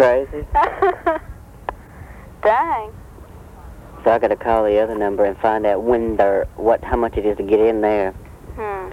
[0.00, 0.46] crazy?
[2.42, 2.90] Dang.
[4.02, 6.96] So I got to call the other number and find out when they're what how
[6.96, 8.12] much it is to get in there.
[8.56, 8.90] Hmm.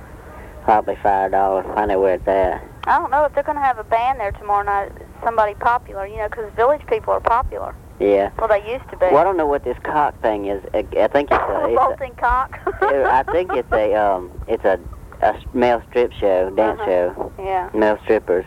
[0.65, 1.65] Probably five dollars.
[1.75, 2.61] Find out where it's at.
[2.83, 4.91] I don't know if they're going to have a band there tomorrow night.
[5.23, 7.73] Somebody popular, you know, 'cause village people are popular.
[7.99, 8.29] Yeah.
[8.37, 9.05] Well, they used to be.
[9.07, 10.61] Well, I don't know what this cock thing is.
[10.73, 11.67] I, I think it's a.
[11.69, 12.59] It's Bolting cock.
[12.81, 14.29] a I think it's a um.
[14.47, 14.77] It's a
[15.21, 16.85] a male strip show, dance Uh-huh.
[16.85, 17.69] show, yeah.
[17.73, 18.45] male strippers.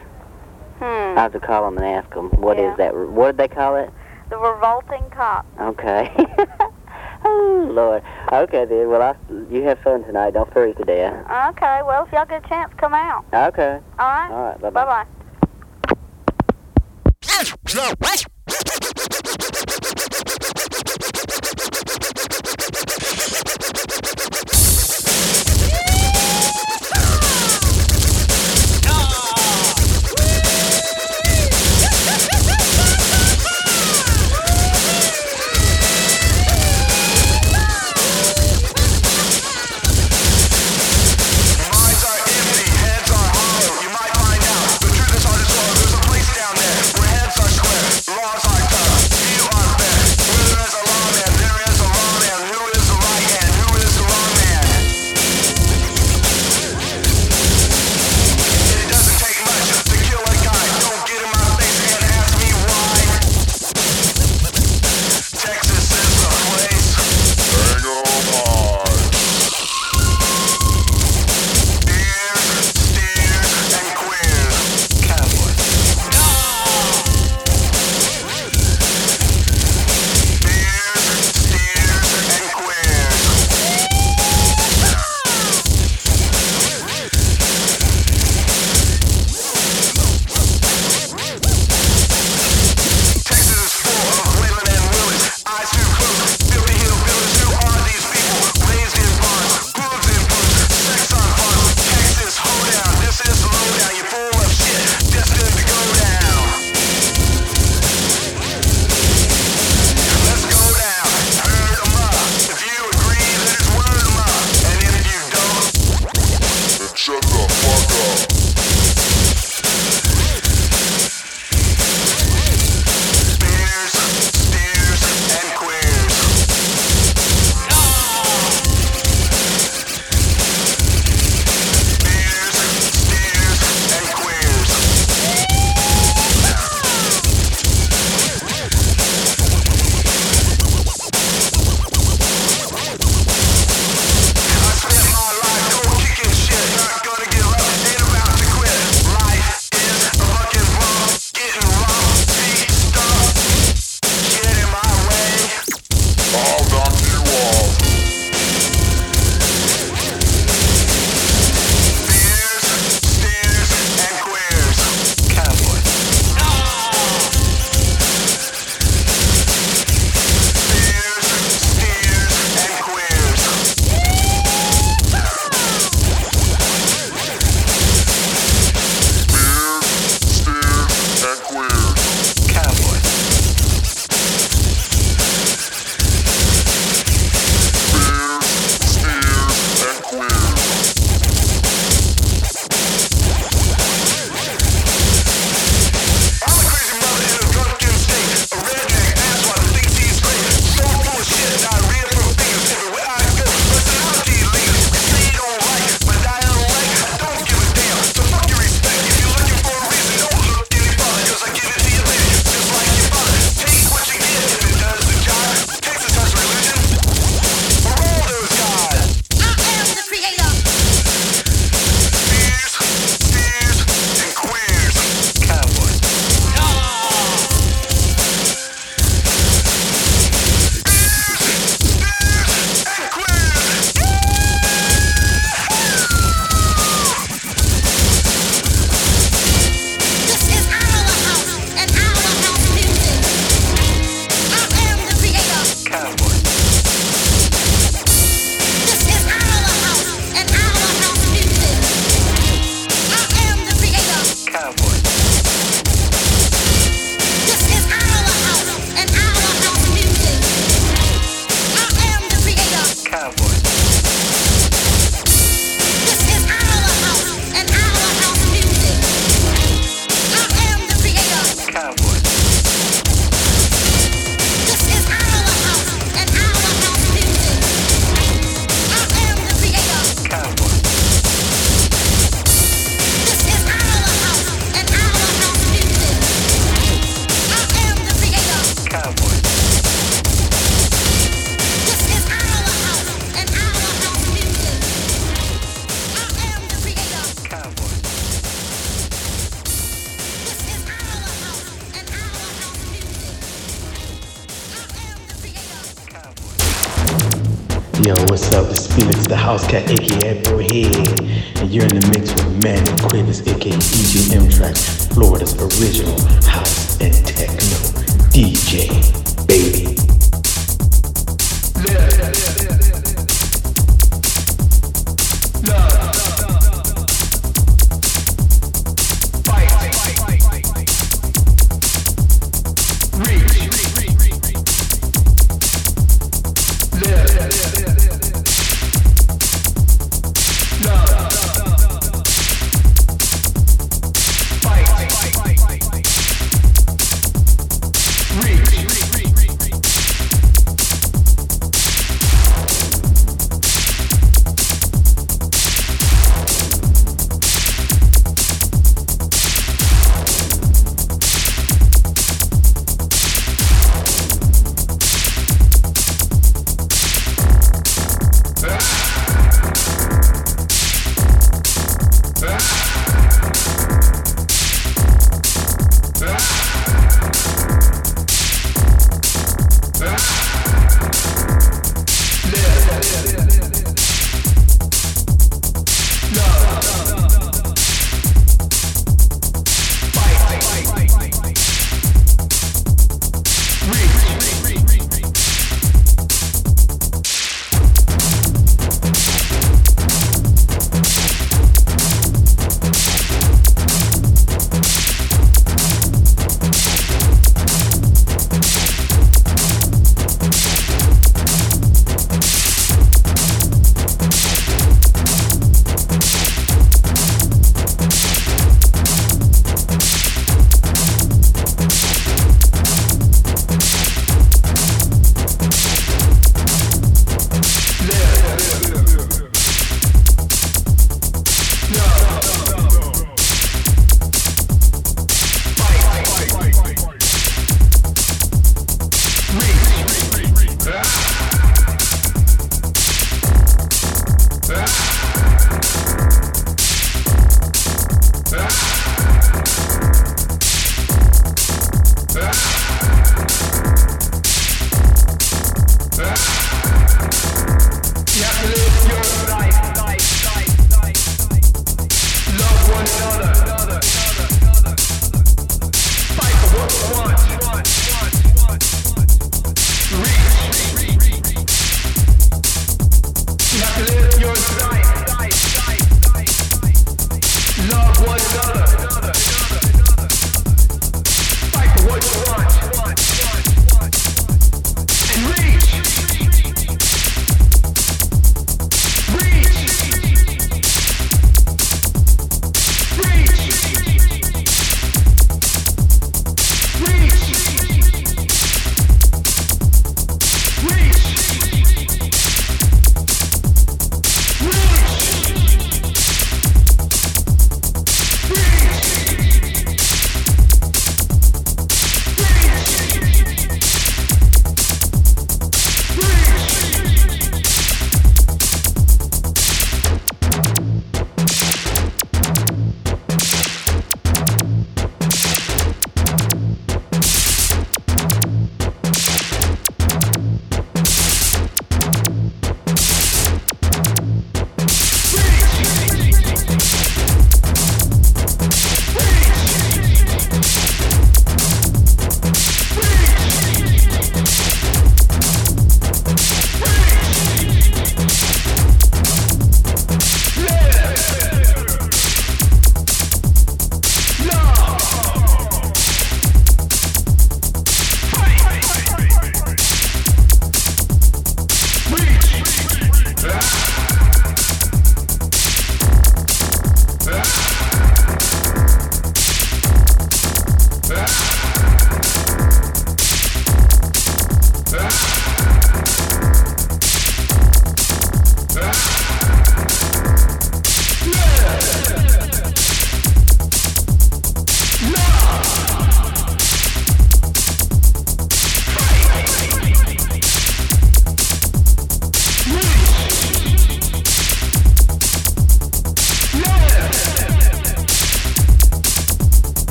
[0.81, 1.19] Hmm.
[1.19, 2.77] I have to call them and ask them what is Yeah.
[2.77, 2.97] that.
[2.97, 3.91] What did they call it?
[4.31, 5.45] The Revolting Cock.
[5.61, 6.11] Okay.
[7.25, 8.03] oh Lord.
[8.33, 8.89] Okay then.
[8.89, 9.15] Well, I,
[9.53, 10.33] you have fun tonight.
[10.35, 11.15] Don't freeze to death.
[11.51, 11.81] Okay.
[11.85, 13.27] Well, if y'all get a chance, come out.
[13.35, 13.79] Okay.
[13.99, 14.31] All right.
[14.31, 14.61] All right.
[14.61, 15.05] Bye Bye bye.
[18.01, 18.65] bye.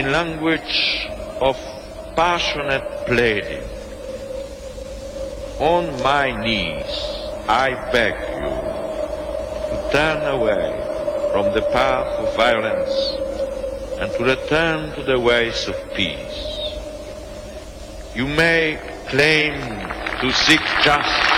[0.00, 1.06] In language
[1.42, 1.56] of
[2.16, 3.62] passionate pleading.
[5.58, 6.92] On my knees,
[7.46, 8.50] I beg you
[9.68, 10.68] to turn away
[11.32, 12.94] from the path of violence
[14.00, 16.40] and to return to the ways of peace.
[18.14, 19.52] You may claim
[20.22, 21.29] to seek justice.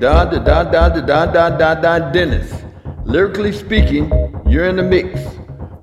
[0.00, 2.62] Don Don Don Don Don Don Don Don Dennis.
[3.04, 4.08] Lyrically speaking,
[4.46, 5.18] you're in the mix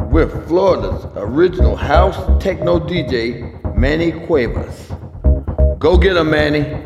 [0.09, 4.93] with Florida's original house techno DJ, Manny Cuevas.
[5.79, 6.81] Go get him, Manny.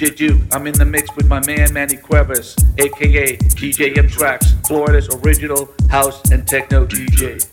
[0.00, 0.40] DJ Duke.
[0.52, 6.30] I'm in the mix with my man Manny Cuevas, aka DJ M-TRAXXX, Florida's original house
[6.30, 7.46] and techno DJ.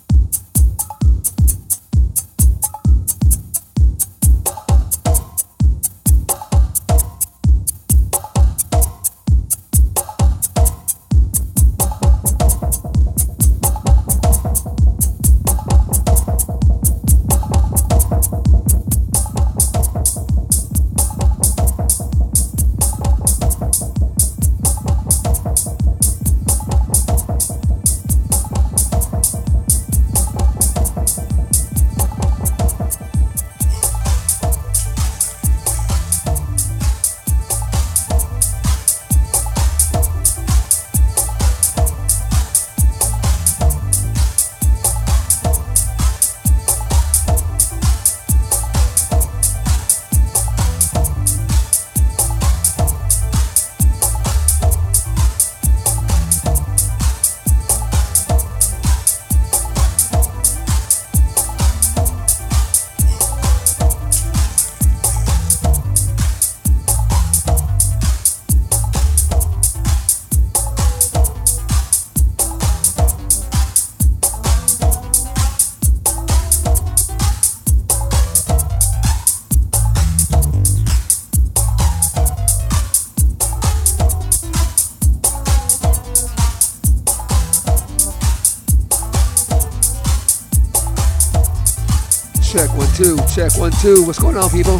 [93.38, 94.03] Check one two.
[94.03, 94.79] What's going on, people?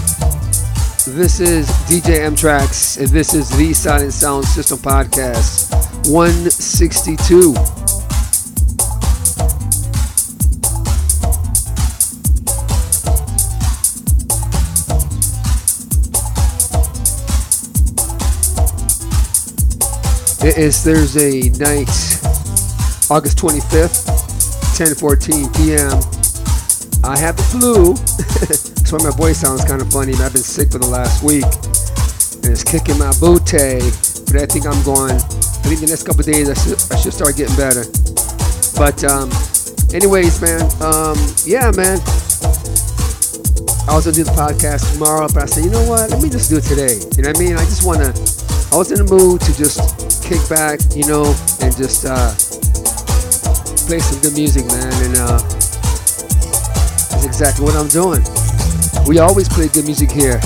[1.14, 5.70] This is DJ M-TRAXXX, and this is the Silent Sound System Podcast
[6.10, 7.54] 162.
[20.48, 21.90] It is Thursday night,
[23.12, 24.08] August 25th,
[24.76, 26.17] 10:14 p.m.
[27.08, 27.96] I have the flu.
[28.52, 30.12] That's why my voice sounds kind of funny.
[30.20, 31.48] I've been sick for the last week,
[32.44, 33.80] and it's kicking my booty.
[34.28, 35.16] But I think I'm going.
[35.16, 37.88] I think the next couple days I should, I should start getting better.
[38.76, 39.32] But um,
[39.96, 40.68] anyways, man.
[40.84, 41.16] Um,
[41.48, 41.96] yeah, man.
[43.88, 46.12] I was gonna do the podcast tomorrow, but I said, you know what?
[46.12, 47.00] Let me just do it today.
[47.16, 47.56] You know what I mean?
[47.56, 48.12] I just wanna.
[48.72, 49.80] I was in the mood to just
[50.28, 51.32] kick back, you know,
[51.64, 52.36] and just uh,
[53.88, 54.92] play some good music, man.
[55.08, 55.40] And uh,
[57.38, 58.26] exactly what I'm doing.
[59.06, 60.42] We always play good music here.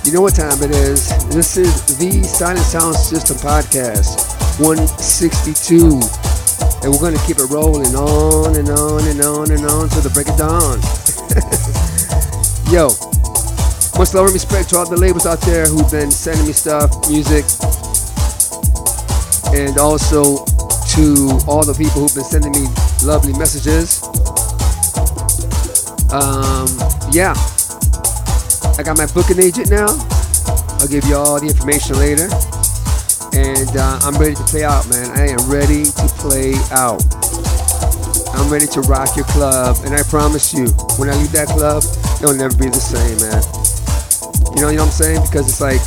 [0.00, 1.12] You know what time it is.
[1.28, 4.16] This is the Silent Sound System Podcast
[4.56, 6.00] 162.
[6.80, 10.00] And we're going to keep it rolling on and on and on and on till
[10.00, 10.80] the break of dawn.
[12.72, 12.88] Yo,
[14.00, 16.96] much love and respect to all the labels out there who've been sending me stuff,
[17.12, 17.44] music,
[19.52, 20.48] and also
[20.96, 22.72] to all the people who've been sending me
[23.04, 24.03] lovely messages.
[26.14, 26.70] Um,
[27.10, 27.34] yeah.
[28.78, 29.90] I got my booking agent now.
[30.78, 32.30] I'll give you all the information later.
[33.34, 35.10] And uh, I'm ready to play out, man.
[35.10, 37.02] I am ready to play out.
[38.38, 39.74] I'm ready to rock your club.
[39.82, 40.70] And I promise you,
[41.02, 41.82] when I leave that club,
[42.22, 43.42] it'll never be the same, man.
[44.54, 45.22] You know, you know what I'm saying?
[45.26, 45.82] Because it's like,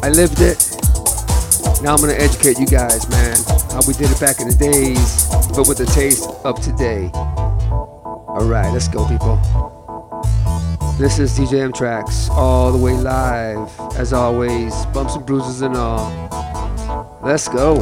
[0.00, 0.56] I lived it.
[1.84, 3.36] Now I'm gonna educate you guys, man.
[3.76, 7.12] How we did it back in the days, but with the taste of today.
[8.36, 9.36] Alright, let's go, people.
[10.98, 16.12] This is DJ M-TRAXXX, all the way live, as always, bumps and bruises and all.
[17.22, 17.76] Let's go.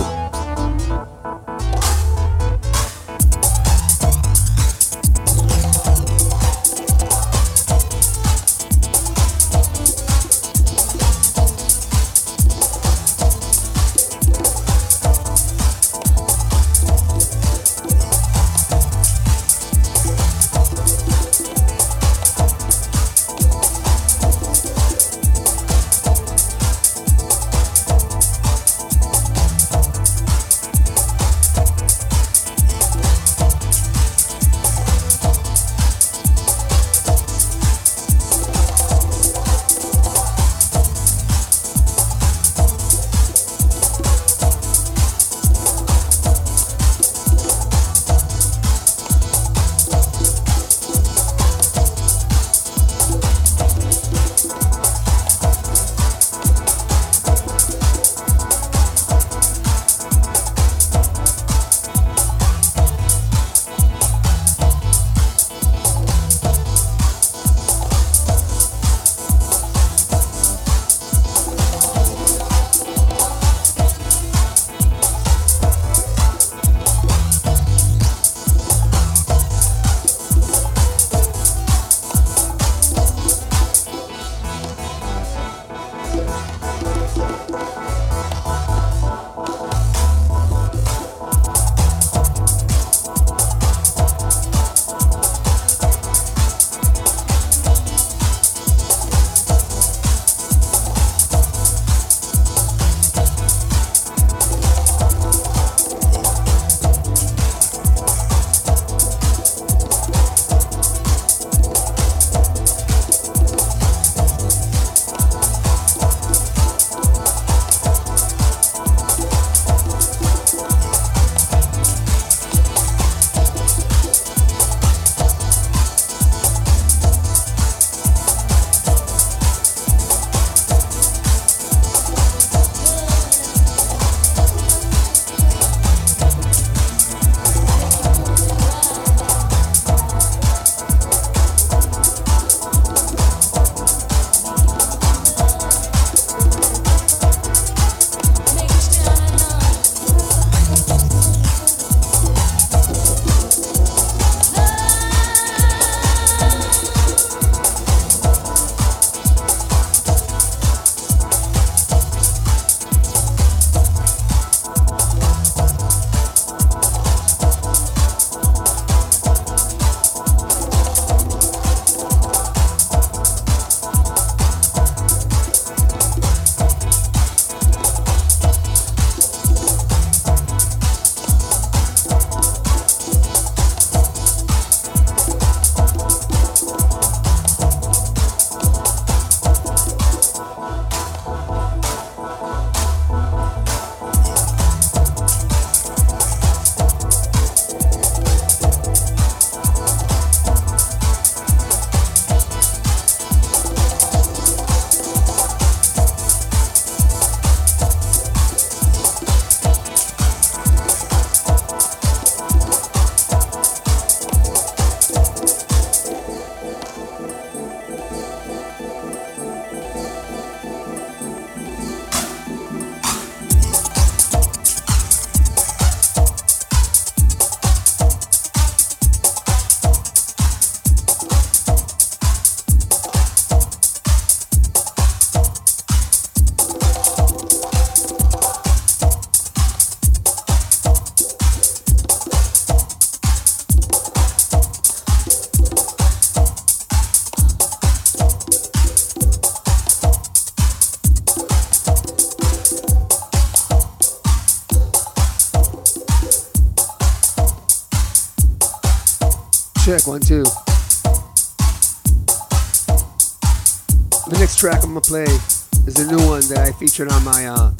[266.85, 267.73] Featured on my uh,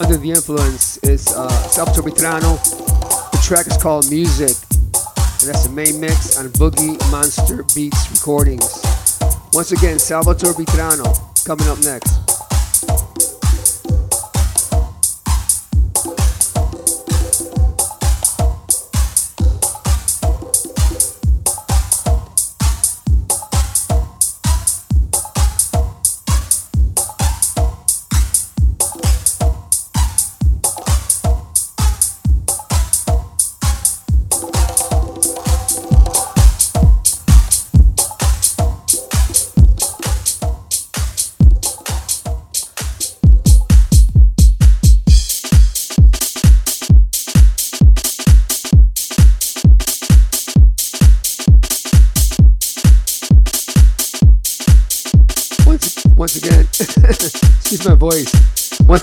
[0.00, 0.96] Under the Influence.
[1.04, 2.56] is uh, Salvatore Vitrano.
[3.30, 8.80] The track is called Music, and that's the main mix on Boogie Monster Beats Recordings.
[9.52, 11.12] Once again, Salvatore Vitrano
[11.44, 12.07] coming up next.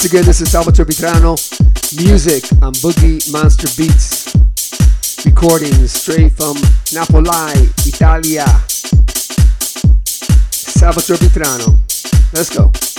[0.06, 1.36] Once again, this is Salvatore Vitrano.
[1.97, 4.36] Music on Boogie Monster Beats.
[5.26, 6.58] Recordings straight from
[6.93, 8.45] Napoli, Italia.
[10.51, 11.76] Salvatore Vitrano.
[12.34, 12.95] Let's go.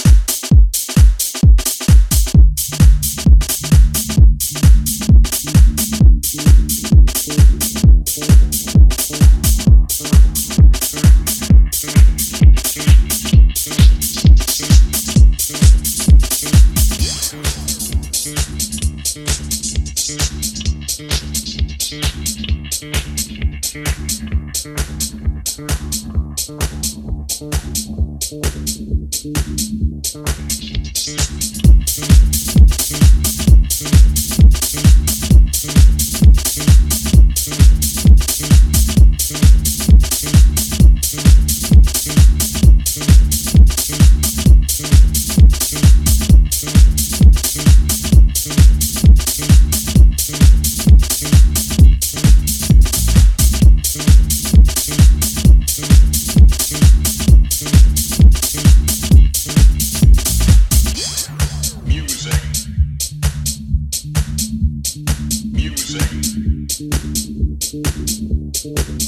[68.69, 69.07] Oh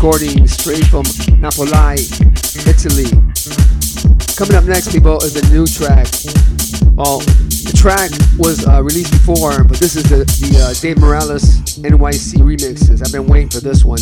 [0.00, 1.02] recording straight from
[1.40, 1.98] Napoli,
[2.70, 3.10] Italy.
[4.36, 6.06] Coming up next, people, is a new track.
[6.94, 7.18] Well,
[7.66, 11.42] the track was uh, released before, but this is the, the uh, Dave Morales
[11.78, 13.04] NYC remixes.
[13.04, 13.98] I've been waiting for this one.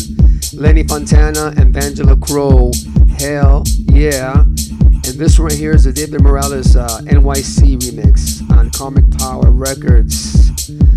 [0.53, 2.71] Lenny Fontana and Vangela Crowe.
[3.17, 4.43] Hell yeah.
[4.43, 9.49] And this one right here is the David Morales uh, NYC remix on Karmic Power
[9.49, 10.13] Records.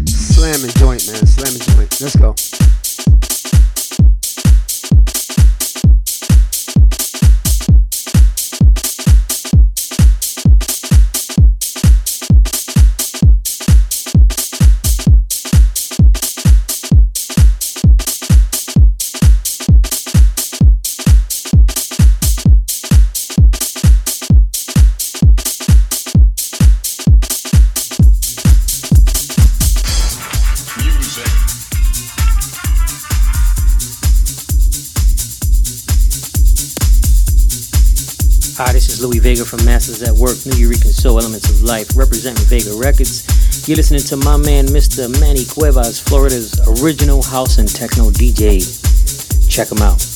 [0.05, 1.27] Slamming joint, man.
[1.27, 2.01] Slamming joint.
[2.03, 2.35] Let's go.
[38.63, 42.45] Hi, this is Louie Vega from Masters at Work, Nuyorican Soul Elements of Life, representing
[42.45, 43.25] Vega Records.
[43.67, 45.09] You're listening to my man, Mr.
[45.19, 48.61] Manny Cuevas, Florida's original house and techno DJ.
[49.49, 50.10] Check him out.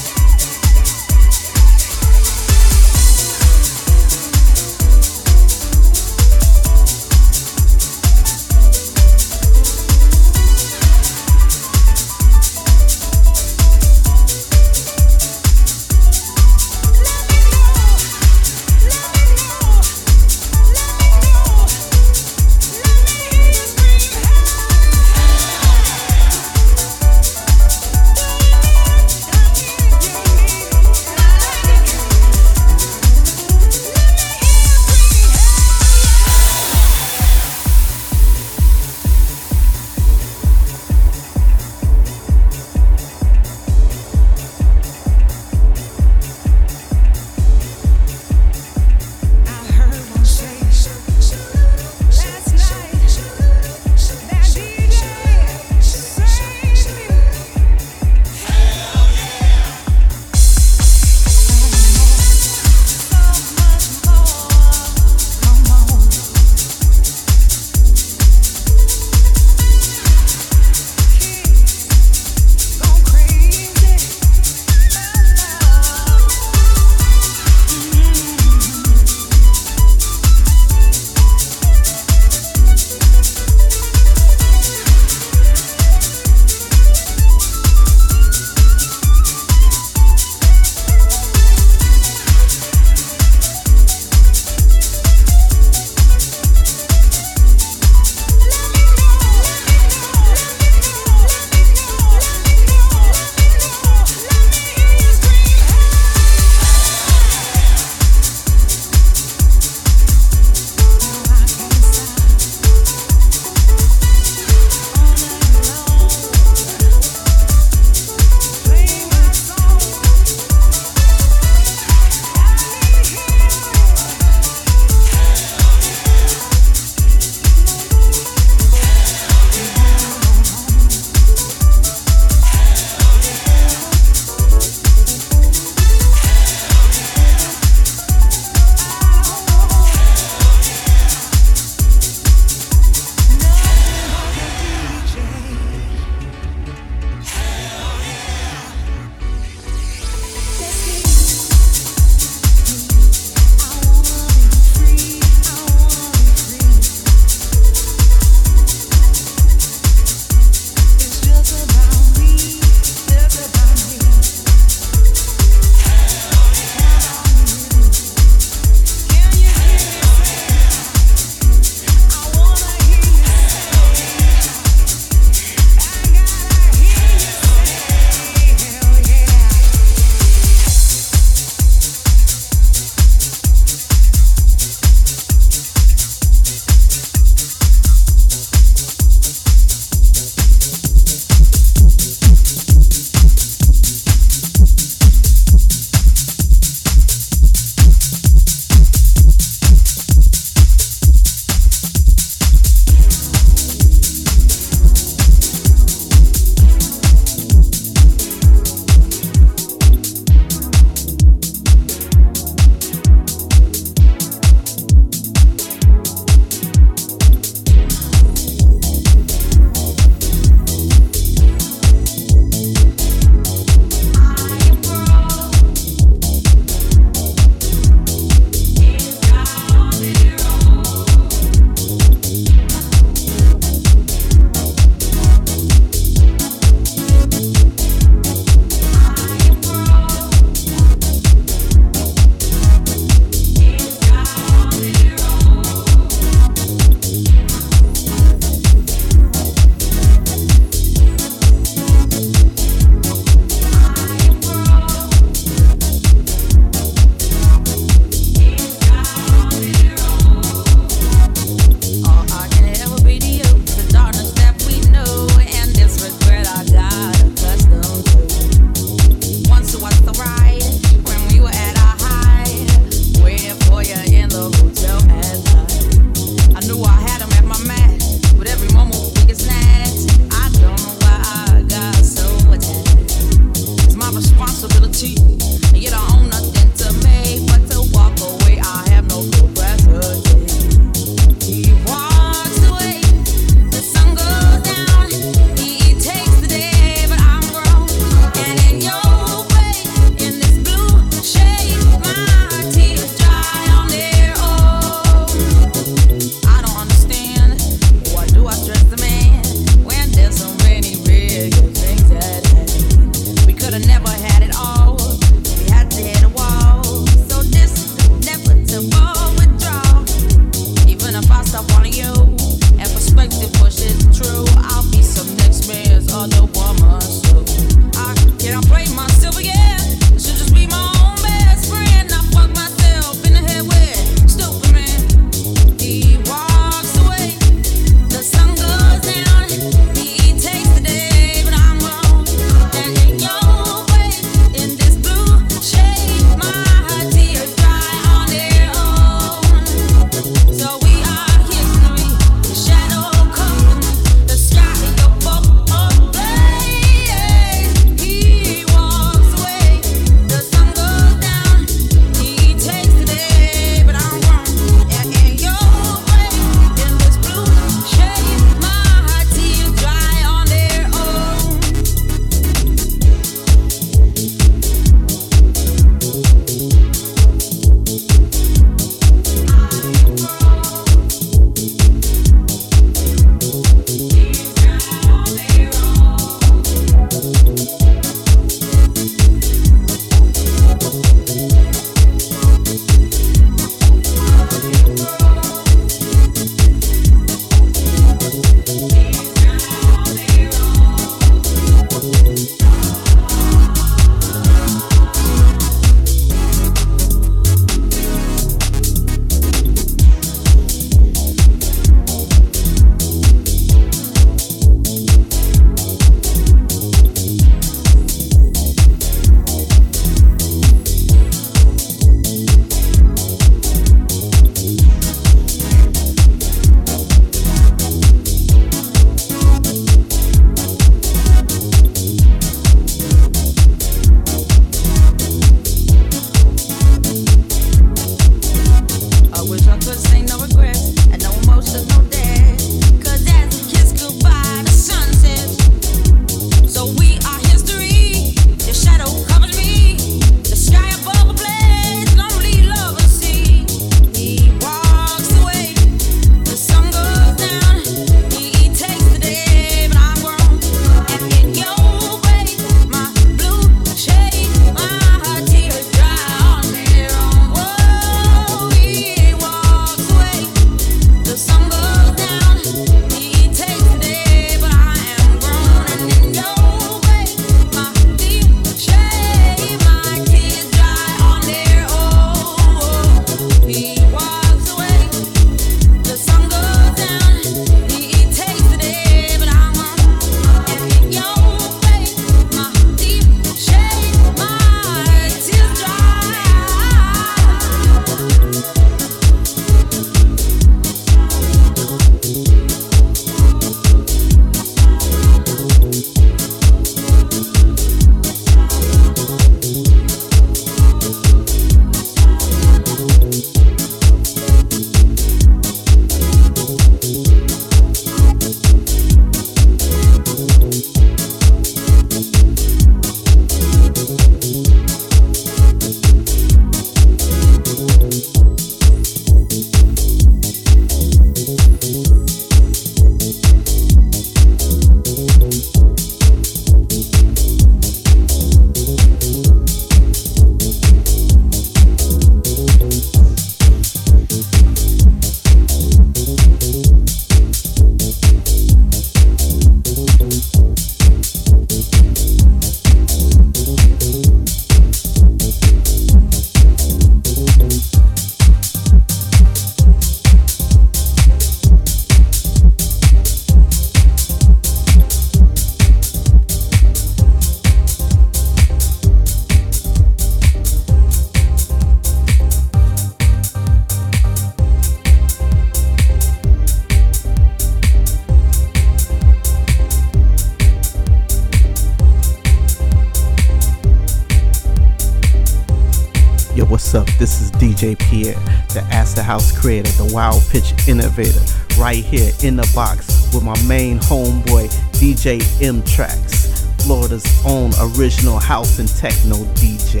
[590.56, 591.38] Pitch innovator,
[591.78, 598.78] right here in the box with my main homeboy, DJ M-TRAXXX, Florida's own original house
[598.78, 600.00] and techno DJ.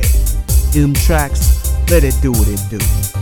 [0.74, 3.15] M-TRAXXX, let it do what it do.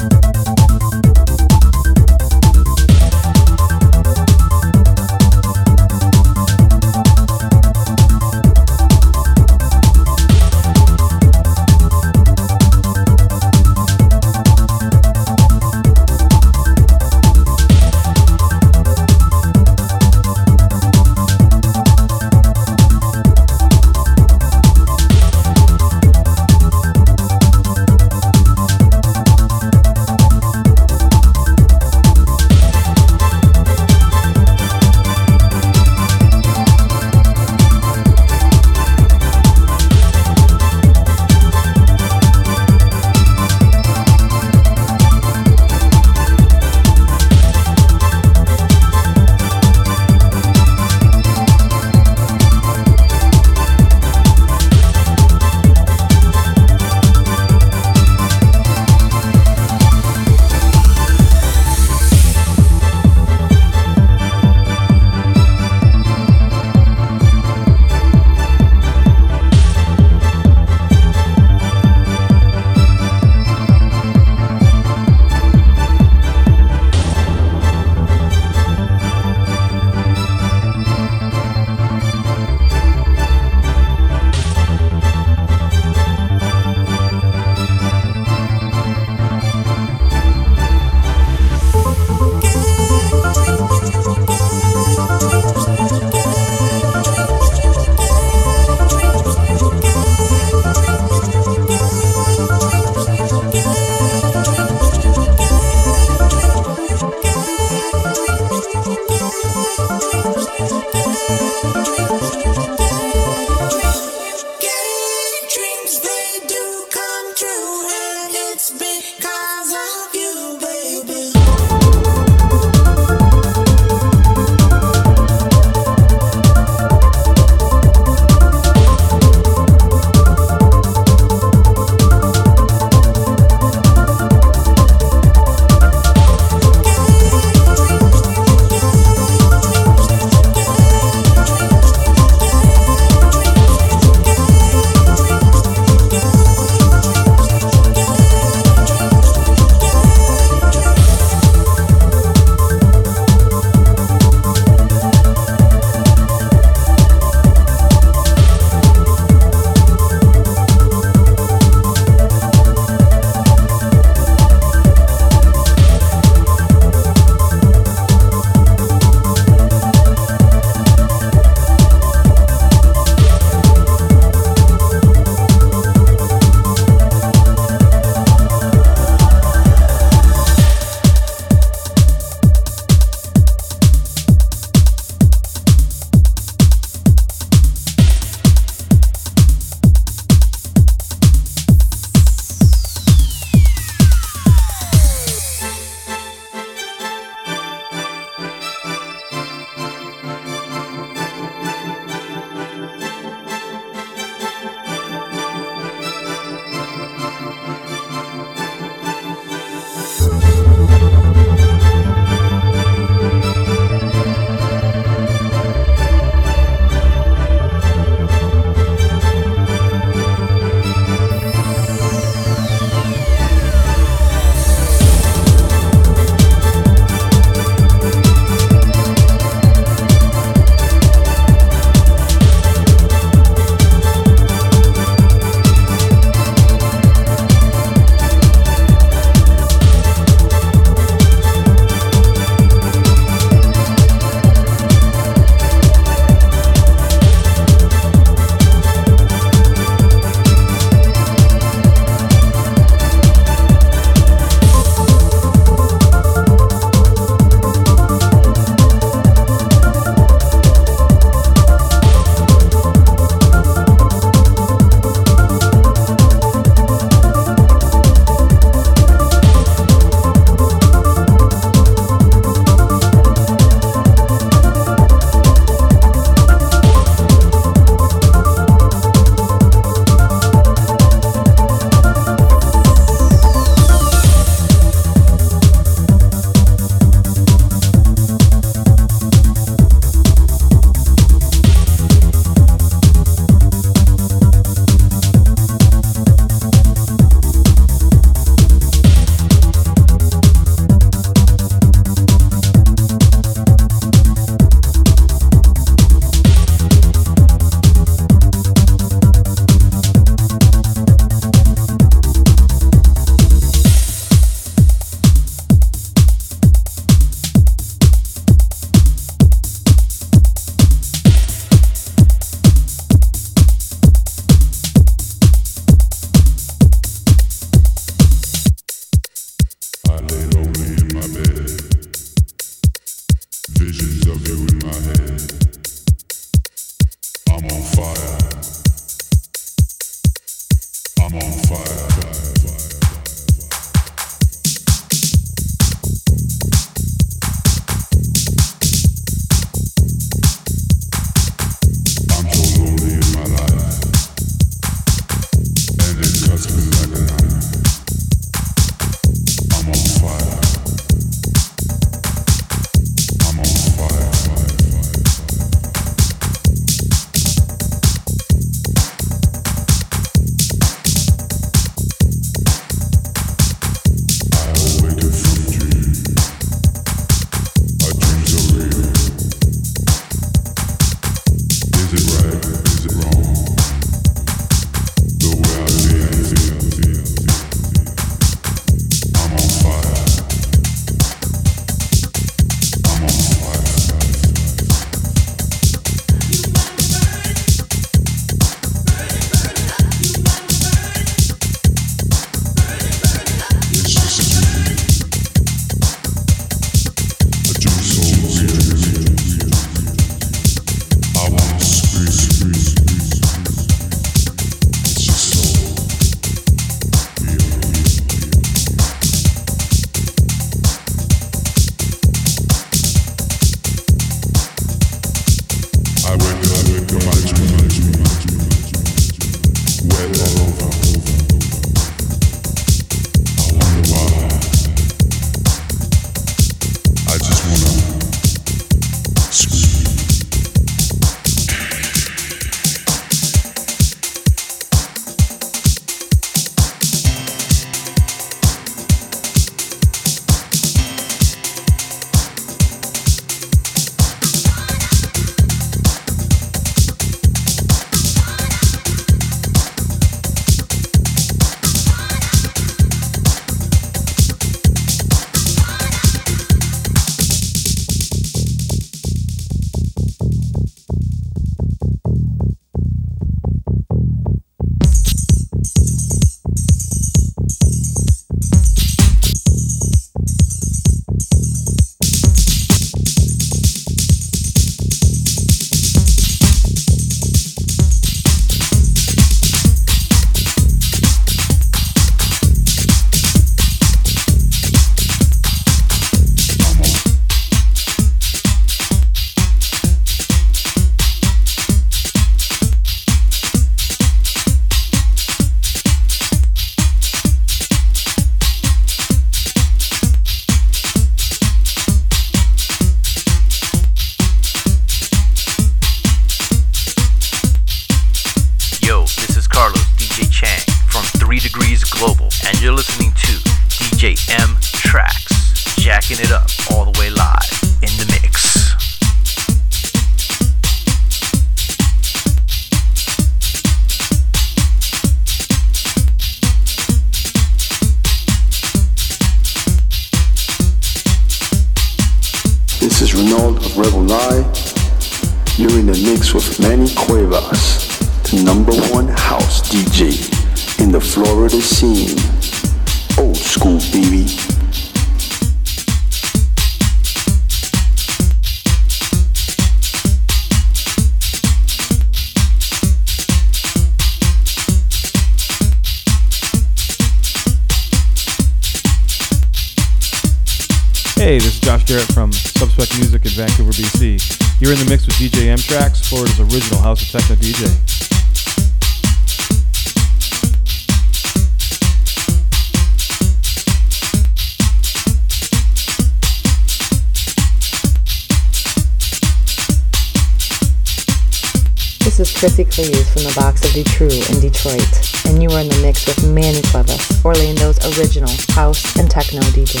[592.40, 595.04] Is Chrissy Cleves from the Box of Detroit in Detroit,
[595.44, 600.00] and you are in the mix with Manny Cuevas, Orlando's original house and techno DJ.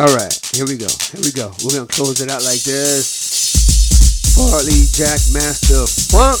[0.00, 0.88] All right, here we go.
[1.12, 1.52] Here we go.
[1.60, 4.32] We're gonna close it out like this.
[4.32, 6.40] Farley Jack Master Funk,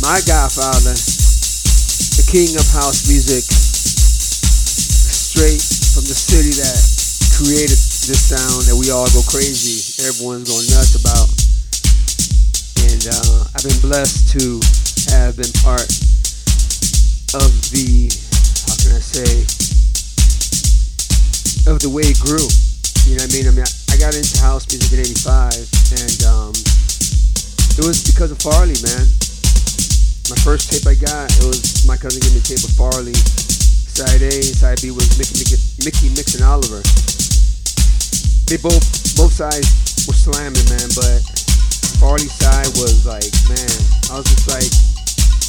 [0.00, 3.44] my godfather, the king of house music,
[5.12, 5.60] straight
[5.92, 6.80] from the city that
[7.36, 10.00] created this sound that we all go crazy.
[10.08, 11.28] Everyone's going nuts about.
[12.88, 14.56] And uh, I've been blessed to
[15.12, 15.84] have been part
[17.36, 18.08] of the,
[18.64, 19.44] how can I say,
[21.66, 22.42] of the way it grew.
[23.06, 23.46] You know what I mean?
[23.46, 25.54] I mean, I got into house music in '85,
[25.94, 26.52] and um,
[27.78, 29.06] it was because of Farley, man.
[30.30, 33.14] My first tape I got, it was my cousin gave me a tape of Farley.
[33.14, 36.80] Side A, side B was Mickey, Mickey, Mickey Mixin' Oliver.
[38.48, 38.82] They both,
[39.14, 39.68] both sides
[40.08, 41.20] were slamming, man, but
[42.00, 43.76] Farley's side was like, man,
[44.10, 44.70] I was just like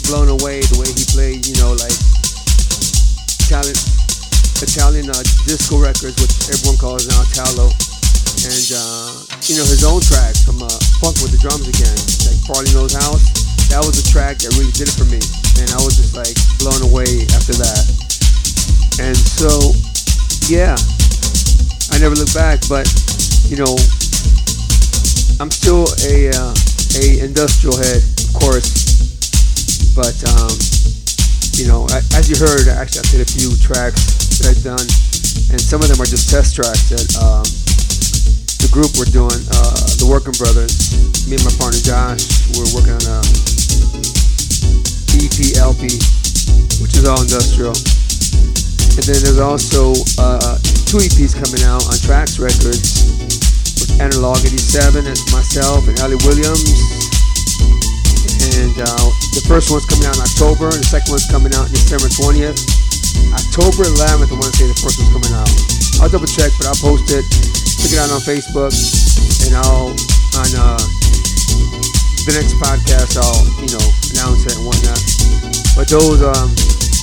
[0.10, 1.96] blown away the way he played, you know, like
[3.48, 4.03] talent
[4.62, 7.72] Italian uh, disco records, which everyone calls now Italo,
[8.46, 9.10] and uh,
[9.48, 10.70] you know his own tracks from uh,
[11.02, 11.98] Funkin' with the Drums again,
[12.28, 13.24] like Farley Knows House.
[13.74, 15.18] That was a track that really did it for me,
[15.64, 17.84] and I was just like blown away after that.
[19.02, 19.74] And so,
[20.46, 20.78] yeah,
[21.90, 22.86] I never look back, but
[23.50, 23.74] you know,
[25.42, 26.54] I'm still a uh,
[27.02, 28.70] a industrial head, of course,
[29.98, 30.54] but um,
[31.54, 31.86] you know,
[32.18, 34.02] as you heard, actually I played a few tracks
[34.42, 34.88] that I've done,
[35.54, 37.46] and some of them are just test tracks that um,
[38.58, 39.38] the group were doing.
[39.54, 42.26] Uh, the Werkin' Brother'z, me and my partner Josh,
[42.58, 43.22] were working on a
[45.14, 45.94] EP LP,
[46.82, 47.78] which is all industrial.
[48.98, 50.58] And then there's also uh,
[50.90, 52.98] two EPs coming out on Trax Records
[53.78, 55.06] with Analog 87.
[55.06, 57.03] It's myself and Ellie Williams.
[58.44, 60.68] And uh, the first one's coming out in October.
[60.68, 62.60] And the second one's coming out in December 20th.
[63.32, 65.50] October 11th, I want to say the first one's coming out.
[66.04, 67.24] I'll double check, but I'll post it.
[67.80, 68.74] Check it out on Facebook.
[69.48, 69.96] And I'll,
[70.36, 70.82] on uh,
[72.28, 75.00] the next podcast, I'll, you know, announce it and whatnot.
[75.76, 76.52] But those, um,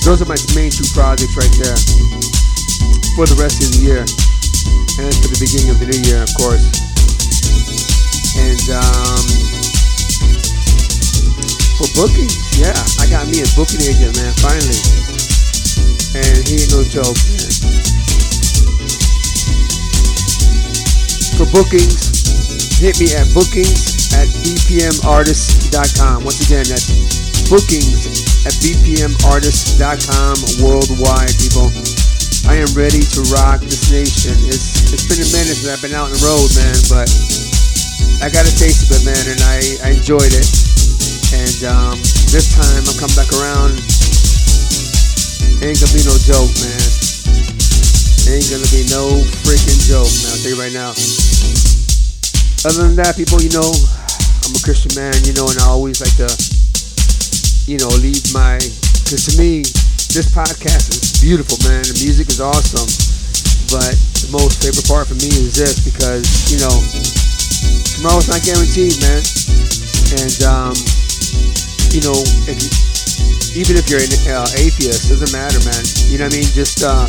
[0.05, 1.77] those are my main two projects right there
[3.13, 6.31] for the rest of the year and for the beginning of the new year, of
[6.37, 6.65] course.
[8.33, 9.60] And um,
[11.81, 12.29] for booking,
[12.61, 14.77] yeah, I got me a booking agent, man, finally.
[16.13, 17.49] And he ain't no joke, man.
[21.41, 26.21] For bookings, hit me at bookings at bpmartist.com.
[26.21, 31.73] Once again, that's bookings at bpmartist.com worldwide, people.
[32.45, 34.37] I am ready to rock this nation.
[34.45, 37.09] It's it's been a minute since I've been out on the road, man, but
[38.21, 40.61] I got a taste of it, man, and I, I enjoyed it.
[41.31, 41.95] And um,
[42.27, 43.79] this time I'm coming back around.
[45.63, 46.83] Ain't gonna be no joke, man.
[48.27, 49.15] Ain't gonna be no
[49.47, 50.29] freaking joke, man.
[50.33, 50.91] I'll tell you right now.
[52.67, 53.69] Other than that, people, you know,
[54.43, 56.29] I'm a Christian man, you know, and I always like to,
[57.65, 58.59] you know, leave my,
[59.07, 59.63] because to me,
[60.11, 61.87] this podcast is beautiful, man.
[61.87, 62.89] The music is awesome.
[63.71, 66.75] But the most favorite part for me is this because, you know,
[67.95, 69.23] tomorrow's not guaranteed, man.
[70.21, 71.00] And, um,
[71.91, 72.15] you know,
[72.47, 72.69] if you,
[73.59, 75.83] even if you're an uh, atheist, doesn't matter, man.
[76.07, 76.49] You know what I mean?
[76.55, 77.03] Just, uh,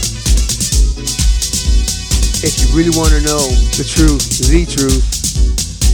[2.42, 3.42] if you really want to know
[3.78, 5.06] the truth, the truth,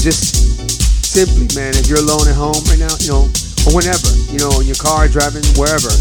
[0.00, 3.28] just simply, man, if you're alone at home right now, you know,
[3.68, 5.92] or whenever, you know, in your car, driving, wherever,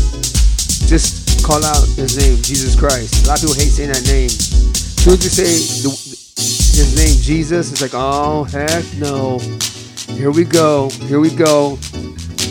[0.87, 3.25] just call out his name, Jesus Christ.
[3.25, 4.31] A lot of people hate saying that name.
[4.31, 5.51] As soon as you say
[5.83, 9.39] the, his name, Jesus, it's like, oh, heck no.
[10.07, 10.89] Here we go.
[11.07, 11.77] Here we go.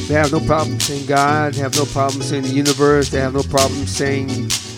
[0.06, 1.54] They have no problem saying God.
[1.54, 3.10] They have no problem saying the universe.
[3.10, 4.30] They have no problem saying,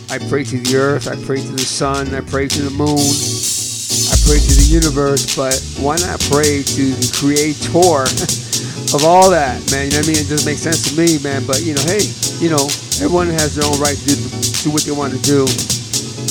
[0.08, 1.06] I pray to the earth.
[1.06, 2.14] I pray to the sun.
[2.14, 2.96] I pray to the moon.
[2.96, 5.36] I pray to the universe.
[5.36, 8.08] But why not pray to the creator
[8.96, 9.92] of all that, man?
[9.92, 10.20] You know what I mean?
[10.24, 11.44] It just makes sense to me, man.
[11.44, 12.08] But, you know, hey,
[12.40, 12.64] you know,
[13.04, 14.16] everyone has their own right to do,
[14.64, 15.44] do what they want to do.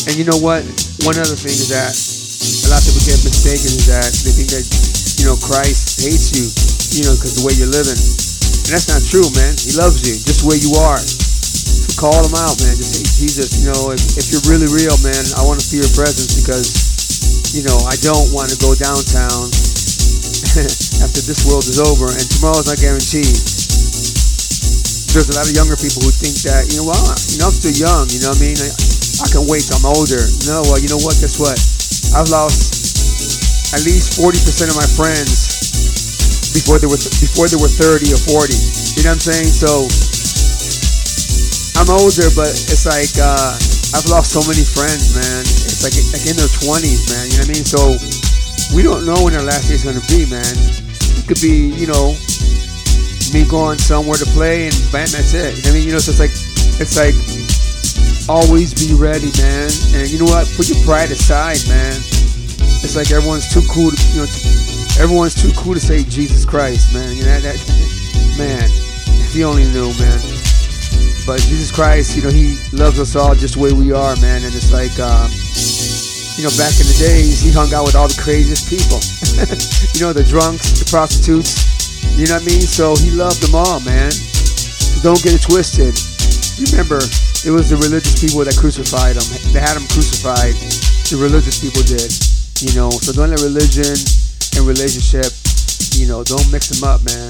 [0.09, 0.65] And you know what?
[1.05, 1.93] One other thing is that
[2.65, 4.86] a lot of people get mistaken is that they think that,
[5.27, 6.47] know, Christ hates you,
[6.95, 7.99] you know, because the way you're living.
[7.99, 9.51] And that's not true, man.
[9.59, 10.95] He loves you just the way you are.
[10.95, 12.79] So call him out, man.
[12.79, 15.83] Just say, Jesus, you know, if, if you're really real, man, I want to feel
[15.83, 16.71] your presence because,
[17.51, 19.51] you know, I don't want to go downtown
[21.03, 23.27] after this world is over and tomorrow's not guaranteed
[25.17, 27.55] there's a lot of younger people who think that, you know, well, you know, I'm
[27.57, 28.57] still young, you know what I mean?
[28.61, 30.21] I, I can wait I'm older.
[30.45, 31.17] No, well, you know what?
[31.17, 31.57] Guess what?
[32.13, 32.76] I've lost
[33.75, 38.55] at least 40% of my friends before they were before they were 30 or 40.
[38.95, 39.51] You know what I'm saying?
[39.51, 39.87] So
[41.75, 43.53] I'm older, but it's like uh,
[43.93, 45.43] I've lost so many friends, man.
[45.43, 47.25] It's like like in their 20s, man.
[47.27, 47.67] You know what I mean?
[47.67, 47.81] So
[48.71, 50.47] we don't know when our last day is gonna be, man.
[51.19, 52.15] It could be, you know,
[53.35, 55.59] me going somewhere to play and bam, that's it.
[55.59, 55.85] You know what I mean?
[55.87, 56.35] You know, so it's like,
[56.79, 57.15] it's like,
[58.31, 59.69] always be ready, man.
[59.93, 60.47] And you know what?
[60.55, 62.16] Put your pride aside, man.
[62.83, 64.29] It's like everyone's too cool to, you know,
[65.01, 67.15] everyone's too cool to say Jesus Christ, man.
[67.15, 67.57] You know, that,
[68.37, 68.69] man,
[69.21, 70.19] if you only knew, man.
[71.27, 74.45] But Jesus Christ, you know, he loves us all just the way we are, man.
[74.47, 75.27] And it's like, um,
[76.39, 79.01] you know, back in the days, he hung out with all the craziest people.
[79.97, 81.67] you know, the drunks, the prostitutes,
[82.15, 82.61] you know what I mean?
[82.61, 84.13] So he loved them all, man.
[85.01, 85.97] Don't get it twisted.
[86.71, 86.97] Remember,
[87.43, 89.27] it was the religious people that crucified him.
[89.53, 90.55] They had him crucified.
[91.09, 92.36] The religious people did.
[92.57, 93.93] You know, so don't let religion
[94.57, 95.29] and relationship,
[95.93, 97.29] you know, don't mix them up, man.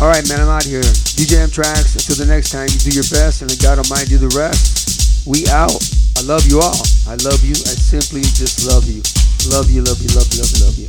[0.00, 0.80] All right, man, I'm out here.
[0.80, 2.00] DJ M-TRAXXX.
[2.00, 5.28] Until the next time, you do your best, and let God Almighty do the rest.
[5.28, 5.76] We out.
[6.16, 6.80] I love you all.
[7.04, 7.52] I love you.
[7.52, 9.04] I simply just love you.
[9.52, 10.88] Love you, love you, love you, love you, love you.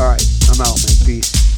[0.00, 0.96] All right, I'm out, man.
[1.04, 1.51] Peace.